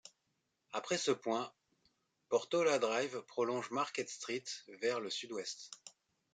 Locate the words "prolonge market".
3.27-4.09